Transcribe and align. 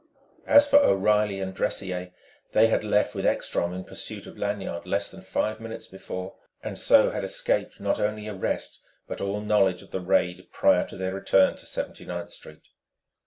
As 0.47 0.67
for 0.67 0.79
O'Reilly 0.79 1.39
and 1.41 1.53
Dressier, 1.53 2.11
they 2.53 2.65
had 2.69 2.83
left 2.83 3.13
with 3.13 3.23
Ekstrom 3.23 3.71
in 3.71 3.83
pursuit 3.83 4.25
of 4.25 4.35
Lanyard 4.35 4.87
less 4.87 5.11
than 5.11 5.21
five 5.21 5.59
minutes 5.59 5.85
before, 5.85 6.37
and 6.63 6.75
so 6.75 7.11
had 7.11 7.23
escaped 7.23 7.79
not 7.79 7.99
only 7.99 8.27
arrest 8.27 8.79
but 9.07 9.21
all 9.21 9.41
knowledge 9.41 9.83
of 9.83 9.91
the 9.91 10.01
raid 10.01 10.47
prior 10.51 10.87
to 10.87 10.97
their 10.97 11.13
return 11.13 11.55
to 11.55 11.67
Seventy 11.67 12.03
ninth 12.05 12.31
Street. 12.33 12.69